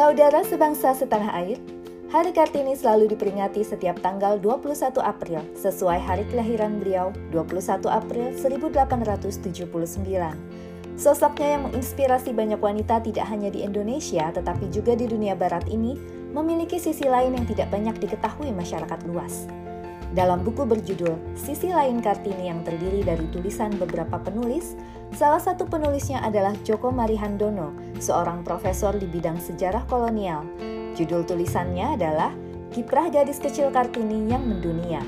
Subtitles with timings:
[0.00, 1.60] Saudara sebangsa setanah air,
[2.08, 10.00] Hari Kartini selalu diperingati setiap tanggal 21 April sesuai hari kelahiran beliau 21 April 1879.
[10.96, 16.00] Sosoknya yang menginspirasi banyak wanita tidak hanya di Indonesia tetapi juga di dunia barat ini
[16.32, 19.44] memiliki sisi lain yang tidak banyak diketahui masyarakat luas.
[20.10, 24.74] Dalam buku berjudul Sisi Lain Kartini yang terdiri dari tulisan beberapa penulis,
[25.14, 27.70] salah satu penulisnya adalah Joko Marihandono,
[28.02, 30.42] seorang profesor di bidang sejarah kolonial.
[30.98, 32.34] Judul tulisannya adalah
[32.74, 35.02] Kiprah Gadis Kecil Kartini yang Mendunia.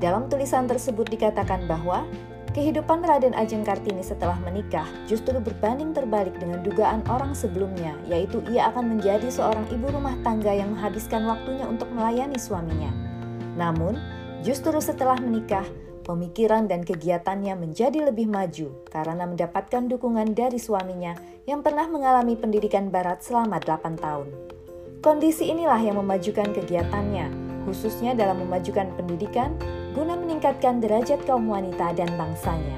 [0.00, 2.08] Dalam tulisan tersebut dikatakan bahwa
[2.56, 8.72] kehidupan Raden Ajeng Kartini setelah menikah justru berbanding terbalik dengan dugaan orang sebelumnya, yaitu ia
[8.72, 12.88] akan menjadi seorang ibu rumah tangga yang menghabiskan waktunya untuk melayani suaminya.
[13.60, 14.00] Namun,
[14.40, 15.68] Justru setelah menikah,
[16.08, 21.12] pemikiran dan kegiatannya menjadi lebih maju karena mendapatkan dukungan dari suaminya
[21.44, 24.28] yang pernah mengalami pendidikan barat selama 8 tahun.
[25.04, 27.28] Kondisi inilah yang memajukan kegiatannya,
[27.68, 29.56] khususnya dalam memajukan pendidikan
[29.92, 32.76] guna meningkatkan derajat kaum wanita dan bangsanya.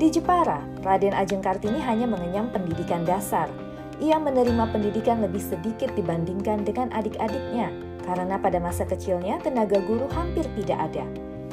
[0.00, 3.52] Di Jepara, Raden Ajeng Kartini hanya mengenyam pendidikan dasar.
[4.00, 7.68] Ia menerima pendidikan lebih sedikit dibandingkan dengan adik-adiknya,
[8.04, 11.04] karena pada masa kecilnya tenaga guru hampir tidak ada.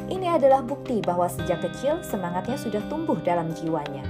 [0.08, 4.04] Ini adalah bukti bahwa sejak kecil semangatnya sudah tumbuh dalam jiwanya.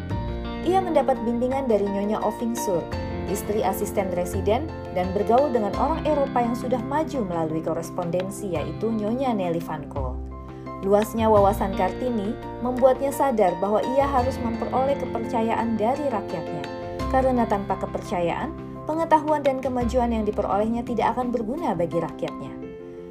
[0.67, 2.85] Ia mendapat bimbingan dari Nyonya Oving Sur,
[3.31, 9.33] istri asisten residen, dan bergaul dengan orang Eropa yang sudah maju melalui korespondensi yaitu Nyonya
[9.33, 10.13] Nelly Van Kool.
[10.85, 16.63] Luasnya wawasan Kartini membuatnya sadar bahwa ia harus memperoleh kepercayaan dari rakyatnya,
[17.09, 18.53] karena tanpa kepercayaan,
[18.87, 22.55] pengetahuan dan kemajuan yang diperolehnya tidak akan berguna bagi rakyatnya.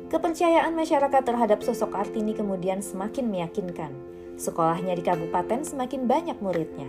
[0.08, 3.92] Kepercayaan masyarakat terhadap sosok Kartini kemudian semakin meyakinkan.
[4.40, 6.88] Sekolahnya di kabupaten semakin banyak muridnya.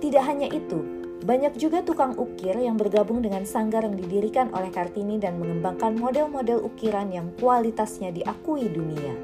[0.00, 0.80] Tidak hanya itu,
[1.22, 6.64] banyak juga tukang ukir yang bergabung dengan sanggar yang didirikan oleh Kartini dan mengembangkan model-model
[6.66, 9.14] ukiran yang kualitasnya diakui dunia.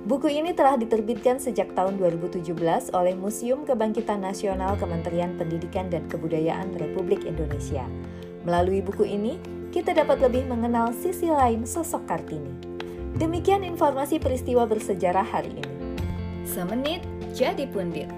[0.00, 2.50] Buku ini telah diterbitkan sejak tahun 2017
[2.90, 7.86] oleh Museum Kebangkitan Nasional Kementerian Pendidikan dan Kebudayaan Republik Indonesia.
[8.42, 9.36] Melalui buku ini,
[9.70, 12.54] kita dapat lebih mengenal sisi lain sosok Kartini.
[13.20, 15.74] Demikian informasi peristiwa bersejarah hari ini.
[16.48, 17.04] Semenit
[17.36, 18.08] jadi pundit.